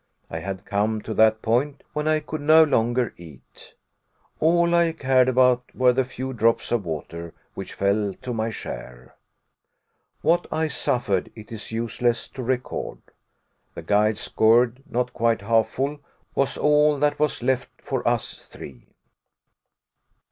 I 0.31 0.39
had 0.39 0.65
come 0.65 1.03
to 1.03 1.13
that 1.13 1.43
point 1.43 1.83
when 1.93 2.07
I 2.07 2.21
could 2.21 2.41
no 2.41 2.63
longer 2.63 3.13
eat. 3.19 3.75
All 4.39 4.73
I 4.73 4.93
cared 4.93 5.29
about 5.29 5.61
were 5.75 5.93
the 5.93 6.05
few 6.05 6.33
drops 6.33 6.71
of 6.71 6.85
water 6.87 7.35
which 7.53 7.75
fell 7.75 8.15
to 8.23 8.33
my 8.33 8.49
share. 8.49 9.15
What 10.23 10.47
I 10.51 10.69
suffered 10.69 11.31
it 11.35 11.51
is 11.51 11.71
useless 11.71 12.27
to 12.29 12.41
record. 12.41 12.97
The 13.75 13.83
guide's 13.83 14.27
gourd, 14.27 14.81
not 14.89 15.13
quite 15.13 15.43
half 15.43 15.67
full, 15.69 15.99
was 16.33 16.57
all 16.57 16.97
that 16.97 17.19
was 17.19 17.43
left 17.43 17.69
for 17.79 18.07
us 18.07 18.33
three! 18.39 18.87